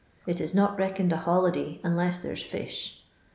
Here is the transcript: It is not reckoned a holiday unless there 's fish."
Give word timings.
It 0.25 0.41
is 0.41 0.55
not 0.55 0.79
reckoned 0.79 1.13
a 1.13 1.17
holiday 1.17 1.79
unless 1.83 2.21
there 2.21 2.35
's 2.35 2.41
fish." 2.41 3.03